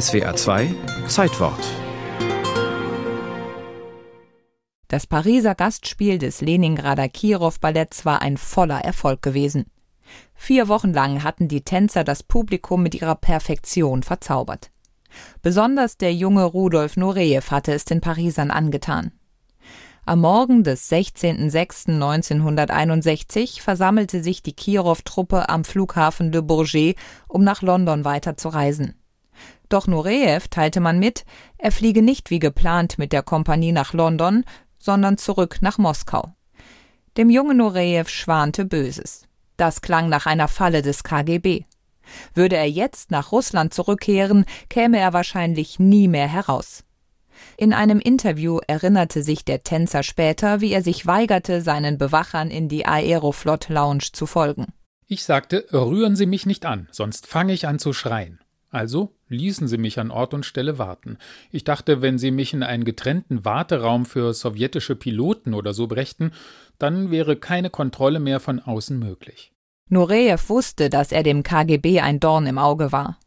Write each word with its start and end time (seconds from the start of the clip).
SWA 0.00 0.34
2 0.34 0.74
Zeitwort 1.06 1.64
Das 4.88 5.06
Pariser 5.06 5.54
Gastspiel 5.54 6.18
des 6.18 6.40
Leningrader 6.40 7.08
Kirov 7.08 7.60
Balletts 7.60 8.04
war 8.04 8.20
ein 8.20 8.36
voller 8.36 8.80
Erfolg 8.80 9.22
gewesen. 9.22 9.66
Vier 10.34 10.66
Wochen 10.66 10.92
lang 10.92 11.22
hatten 11.22 11.46
die 11.46 11.60
Tänzer 11.60 12.02
das 12.02 12.24
Publikum 12.24 12.82
mit 12.82 12.96
ihrer 12.96 13.14
Perfektion 13.14 14.02
verzaubert. 14.02 14.72
Besonders 15.42 15.96
der 15.96 16.12
junge 16.12 16.42
Rudolf 16.42 16.96
Nureyev 16.96 17.52
hatte 17.52 17.72
es 17.72 17.84
den 17.84 18.00
Parisern 18.00 18.50
angetan. 18.50 19.12
Am 20.06 20.20
Morgen 20.20 20.64
des 20.64 20.90
16.06.1961 20.90 23.60
versammelte 23.60 24.24
sich 24.24 24.42
die 24.42 24.54
Kirov-Truppe 24.54 25.48
am 25.48 25.62
Flughafen 25.62 26.32
de 26.32 26.40
Bourget, 26.40 26.96
um 27.28 27.44
nach 27.44 27.62
London 27.62 28.04
weiterzureisen. 28.04 28.96
Doch 29.74 29.88
Nureyev 29.88 30.46
teilte 30.50 30.78
man 30.78 31.00
mit, 31.00 31.24
er 31.58 31.72
fliege 31.72 32.00
nicht 32.00 32.30
wie 32.30 32.38
geplant 32.38 32.96
mit 32.96 33.12
der 33.12 33.24
Kompanie 33.24 33.72
nach 33.72 33.92
London, 33.92 34.44
sondern 34.78 35.18
zurück 35.18 35.58
nach 35.62 35.78
Moskau. 35.78 36.32
Dem 37.16 37.28
jungen 37.28 37.56
Nureyev 37.56 38.08
schwante 38.08 38.66
Böses. 38.66 39.26
Das 39.56 39.82
klang 39.82 40.08
nach 40.08 40.26
einer 40.26 40.46
Falle 40.46 40.80
des 40.80 41.02
KGB. 41.02 41.64
Würde 42.34 42.56
er 42.56 42.70
jetzt 42.70 43.10
nach 43.10 43.32
Russland 43.32 43.74
zurückkehren, 43.74 44.44
käme 44.68 45.00
er 45.00 45.12
wahrscheinlich 45.12 45.80
nie 45.80 46.06
mehr 46.06 46.28
heraus. 46.28 46.84
In 47.56 47.72
einem 47.72 47.98
Interview 47.98 48.60
erinnerte 48.68 49.24
sich 49.24 49.44
der 49.44 49.64
Tänzer 49.64 50.04
später, 50.04 50.60
wie 50.60 50.70
er 50.70 50.84
sich 50.84 51.04
weigerte, 51.04 51.62
seinen 51.62 51.98
Bewachern 51.98 52.52
in 52.52 52.68
die 52.68 52.86
Aeroflot 52.86 53.70
Lounge 53.70 54.12
zu 54.12 54.26
folgen. 54.26 54.66
Ich 55.08 55.24
sagte, 55.24 55.66
rühren 55.72 56.14
Sie 56.14 56.26
mich 56.26 56.46
nicht 56.46 56.64
an, 56.64 56.86
sonst 56.92 57.26
fange 57.26 57.52
ich 57.52 57.66
an 57.66 57.80
zu 57.80 57.92
schreien. 57.92 58.38
Also 58.74 59.14
ließen 59.34 59.68
sie 59.68 59.78
mich 59.78 59.98
an 59.98 60.10
Ort 60.10 60.32
und 60.32 60.46
Stelle 60.46 60.78
warten. 60.78 61.18
Ich 61.50 61.64
dachte, 61.64 62.00
wenn 62.00 62.18
sie 62.18 62.30
mich 62.30 62.54
in 62.54 62.62
einen 62.62 62.84
getrennten 62.84 63.44
Warteraum 63.44 64.06
für 64.06 64.32
sowjetische 64.32 64.96
Piloten 64.96 65.52
oder 65.52 65.74
so 65.74 65.86
brächten, 65.86 66.32
dann 66.78 67.10
wäre 67.10 67.36
keine 67.36 67.70
Kontrolle 67.70 68.20
mehr 68.20 68.40
von 68.40 68.60
außen 68.60 68.98
möglich. 68.98 69.52
Nureyev 69.90 70.48
wusste, 70.48 70.88
dass 70.88 71.12
er 71.12 71.22
dem 71.22 71.42
KGB 71.42 72.00
ein 72.00 72.20
Dorn 72.20 72.46
im 72.46 72.58
Auge 72.58 72.92
war. 72.92 73.18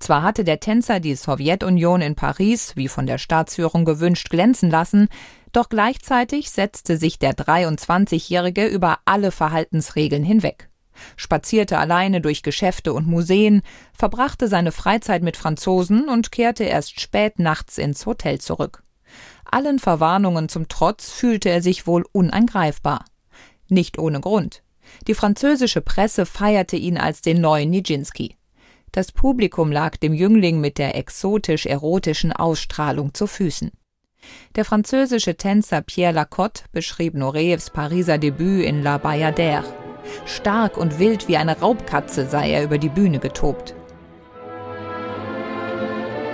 Zwar 0.00 0.22
hatte 0.22 0.42
der 0.42 0.60
Tänzer 0.60 1.00
die 1.00 1.14
Sowjetunion 1.14 2.00
in 2.00 2.14
Paris, 2.14 2.74
wie 2.74 2.88
von 2.88 3.06
der 3.06 3.18
Staatsführung 3.18 3.84
gewünscht, 3.84 4.30
glänzen 4.30 4.70
lassen, 4.70 5.08
doch 5.52 5.68
gleichzeitig 5.68 6.50
setzte 6.50 6.96
sich 6.96 7.18
der 7.18 7.34
23-Jährige 7.34 8.66
über 8.66 8.98
alle 9.04 9.30
Verhaltensregeln 9.30 10.24
hinweg 10.24 10.68
spazierte 11.16 11.78
alleine 11.78 12.20
durch 12.20 12.42
Geschäfte 12.42 12.92
und 12.92 13.06
Museen, 13.06 13.62
verbrachte 13.92 14.48
seine 14.48 14.72
Freizeit 14.72 15.22
mit 15.22 15.36
Franzosen 15.36 16.08
und 16.08 16.32
kehrte 16.32 16.64
erst 16.64 17.00
spät 17.00 17.38
nachts 17.38 17.78
ins 17.78 18.06
Hotel 18.06 18.40
zurück. 18.40 18.82
Allen 19.44 19.78
Verwarnungen 19.78 20.48
zum 20.48 20.68
Trotz 20.68 21.10
fühlte 21.10 21.48
er 21.48 21.62
sich 21.62 21.86
wohl 21.86 22.04
unangreifbar. 22.12 23.04
Nicht 23.68 23.98
ohne 23.98 24.20
Grund. 24.20 24.62
Die 25.06 25.14
französische 25.14 25.80
Presse 25.80 26.26
feierte 26.26 26.76
ihn 26.76 26.98
als 26.98 27.22
den 27.22 27.40
neuen 27.40 27.70
Nijinsky. 27.70 28.36
Das 28.92 29.12
Publikum 29.12 29.70
lag 29.70 29.96
dem 29.96 30.14
Jüngling 30.14 30.60
mit 30.60 30.78
der 30.78 30.96
exotisch-erotischen 30.96 32.32
Ausstrahlung 32.32 33.14
zu 33.14 33.26
Füßen. 33.26 33.70
Der 34.56 34.64
französische 34.64 35.36
Tänzer 35.36 35.82
Pierre 35.82 36.14
Lacotte 36.14 36.64
beschrieb 36.72 37.14
Noreyevs 37.14 37.70
Pariser 37.70 38.18
Debüt 38.18 38.64
in 38.64 38.82
La 38.82 38.96
Bayadère. 38.96 39.64
Stark 40.26 40.76
und 40.76 40.98
wild 40.98 41.28
wie 41.28 41.36
eine 41.36 41.58
Raubkatze 41.58 42.26
sei 42.26 42.50
er 42.50 42.64
über 42.64 42.78
die 42.78 42.88
Bühne 42.88 43.18
getobt. 43.18 43.74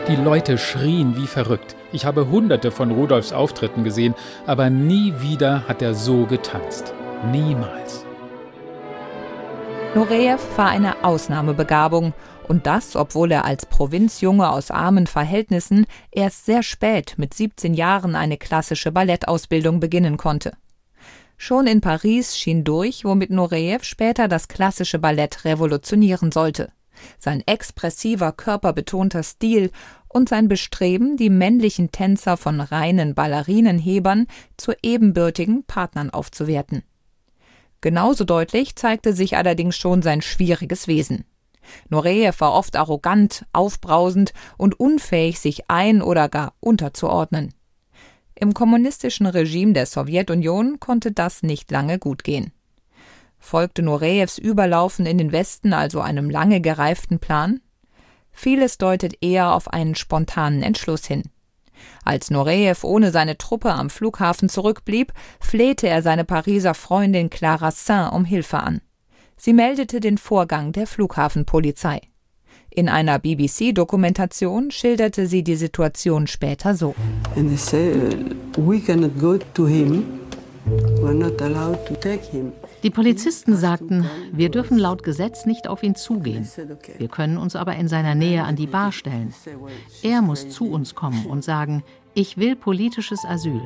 Die 0.08 0.16
Leute 0.16 0.58
schrien 0.58 1.16
wie 1.16 1.26
verrückt. 1.26 1.76
Ich 1.90 2.04
habe 2.04 2.28
hunderte 2.28 2.70
von 2.70 2.90
Rudolfs 2.90 3.32
Auftritten 3.32 3.84
gesehen, 3.84 4.14
aber 4.46 4.68
nie 4.68 5.14
wieder 5.20 5.66
hat 5.66 5.80
er 5.80 5.94
so 5.94 6.26
getanzt. 6.26 6.92
Niemals. 7.32 8.04
Nureyev 9.94 10.42
war 10.56 10.68
eine 10.68 11.04
Ausnahmebegabung 11.04 12.12
und 12.48 12.66
das, 12.66 12.96
obwohl 12.96 13.32
er 13.32 13.44
als 13.44 13.64
Provinzjunge 13.64 14.50
aus 14.50 14.70
armen 14.70 15.06
Verhältnissen 15.06 15.86
erst 16.10 16.44
sehr 16.44 16.62
spät 16.62 17.14
mit 17.16 17.32
17 17.32 17.72
Jahren 17.72 18.14
eine 18.14 18.36
klassische 18.36 18.92
Ballettausbildung 18.92 19.80
beginnen 19.80 20.16
konnte. 20.16 20.52
Schon 21.36 21.66
in 21.66 21.80
Paris 21.80 22.38
schien 22.38 22.64
durch, 22.64 23.04
womit 23.04 23.30
Nureyev 23.30 23.84
später 23.84 24.28
das 24.28 24.48
klassische 24.48 24.98
Ballett 24.98 25.44
revolutionieren 25.44 26.32
sollte. 26.32 26.72
Sein 27.18 27.42
expressiver, 27.46 28.32
körperbetonter 28.32 29.22
Stil 29.22 29.70
und 30.08 30.28
sein 30.28 30.48
Bestreben, 30.48 31.16
die 31.16 31.30
männlichen 31.30 31.90
Tänzer 31.90 32.36
von 32.36 32.60
reinen 32.60 33.14
Ballerinenhebern 33.14 34.26
zu 34.56 34.72
ebenbürtigen 34.82 35.64
Partnern 35.64 36.10
aufzuwerten. 36.10 36.84
Genauso 37.80 38.24
deutlich 38.24 38.76
zeigte 38.76 39.12
sich 39.12 39.36
allerdings 39.36 39.76
schon 39.76 40.02
sein 40.02 40.22
schwieriges 40.22 40.86
Wesen. 40.88 41.24
Nureyev 41.88 42.40
war 42.40 42.52
oft 42.52 42.76
arrogant, 42.76 43.44
aufbrausend 43.52 44.32
und 44.56 44.78
unfähig, 44.78 45.40
sich 45.40 45.68
ein- 45.68 46.02
oder 46.02 46.28
gar 46.28 46.54
unterzuordnen. 46.60 47.52
Im 48.34 48.52
kommunistischen 48.52 49.26
Regime 49.26 49.72
der 49.72 49.86
Sowjetunion 49.86 50.80
konnte 50.80 51.12
das 51.12 51.42
nicht 51.42 51.70
lange 51.70 51.98
gut 51.98 52.24
gehen. 52.24 52.52
Folgte 53.38 53.82
Nureyevs 53.82 54.38
Überlaufen 54.38 55.06
in 55.06 55.18
den 55.18 55.30
Westen 55.30 55.72
also 55.72 56.00
einem 56.00 56.30
lange 56.30 56.60
gereiften 56.60 57.18
Plan? 57.18 57.60
Vieles 58.32 58.78
deutet 58.78 59.18
eher 59.20 59.52
auf 59.52 59.72
einen 59.72 59.94
spontanen 59.94 60.62
Entschluss 60.62 61.06
hin. 61.06 61.24
Als 62.04 62.30
Nureyev 62.30 62.84
ohne 62.84 63.10
seine 63.10 63.38
Truppe 63.38 63.72
am 63.72 63.90
Flughafen 63.90 64.48
zurückblieb, 64.48 65.12
flehte 65.40 65.88
er 65.88 66.02
seine 66.02 66.24
Pariser 66.24 66.74
Freundin 66.74 67.30
Clara 67.30 67.70
Saint 67.70 68.12
um 68.12 68.24
Hilfe 68.24 68.60
an. 68.60 68.80
Sie 69.36 69.52
meldete 69.52 70.00
den 70.00 70.18
Vorgang 70.18 70.72
der 70.72 70.86
Flughafenpolizei. 70.86 72.00
In 72.76 72.88
einer 72.88 73.20
BBC-Dokumentation 73.20 74.72
schilderte 74.72 75.28
sie 75.28 75.44
die 75.44 75.54
Situation 75.54 76.26
später 76.26 76.74
so. 76.74 76.96
Die 82.82 82.90
Polizisten 82.90 83.56
sagten, 83.56 84.06
wir 84.32 84.48
dürfen 84.48 84.76
laut 84.76 85.04
Gesetz 85.04 85.46
nicht 85.46 85.68
auf 85.68 85.84
ihn 85.84 85.94
zugehen. 85.94 86.48
Wir 86.98 87.06
können 87.06 87.38
uns 87.38 87.54
aber 87.54 87.76
in 87.76 87.86
seiner 87.86 88.16
Nähe 88.16 88.42
an 88.42 88.56
die 88.56 88.66
Bar 88.66 88.90
stellen. 88.90 89.32
Er 90.02 90.20
muss 90.20 90.48
zu 90.48 90.64
uns 90.68 90.96
kommen 90.96 91.26
und 91.26 91.44
sagen, 91.44 91.84
ich 92.14 92.38
will 92.38 92.56
politisches 92.56 93.24
Asyl. 93.24 93.62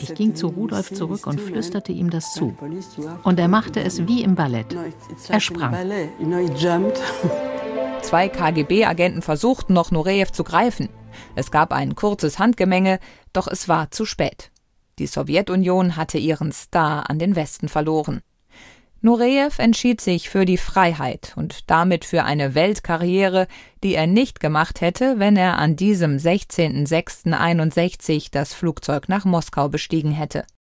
Ich 0.00 0.14
ging 0.14 0.34
zu 0.34 0.46
Rudolf 0.46 0.94
zurück 0.94 1.26
und 1.26 1.42
flüsterte 1.42 1.92
ihm 1.92 2.08
das 2.08 2.32
zu. 2.32 2.56
Und 3.22 3.38
er 3.38 3.48
machte 3.48 3.82
es 3.82 4.06
wie 4.06 4.22
im 4.22 4.34
Ballett. 4.34 4.74
Er 5.28 5.40
sprang. 5.40 5.76
Zwei 8.08 8.28
KGB-Agenten 8.30 9.20
versuchten 9.20 9.74
noch 9.74 9.90
Nureyev 9.90 10.32
zu 10.32 10.42
greifen. 10.42 10.88
Es 11.36 11.50
gab 11.50 11.74
ein 11.74 11.94
kurzes 11.94 12.38
Handgemenge, 12.38 13.00
doch 13.34 13.46
es 13.46 13.68
war 13.68 13.90
zu 13.90 14.06
spät. 14.06 14.50
Die 14.98 15.06
Sowjetunion 15.06 15.94
hatte 15.94 16.16
ihren 16.16 16.50
Star 16.52 17.10
an 17.10 17.18
den 17.18 17.36
Westen 17.36 17.68
verloren. 17.68 18.22
Nureyev 19.02 19.58
entschied 19.58 20.00
sich 20.00 20.30
für 20.30 20.46
die 20.46 20.56
Freiheit 20.56 21.34
und 21.36 21.70
damit 21.70 22.06
für 22.06 22.24
eine 22.24 22.54
Weltkarriere, 22.54 23.46
die 23.84 23.94
er 23.94 24.06
nicht 24.06 24.40
gemacht 24.40 24.80
hätte, 24.80 25.18
wenn 25.18 25.36
er 25.36 25.58
an 25.58 25.76
diesem 25.76 26.16
16.06.61 26.16 28.28
das 28.32 28.54
Flugzeug 28.54 29.10
nach 29.10 29.26
Moskau 29.26 29.68
bestiegen 29.68 30.12
hätte. 30.12 30.46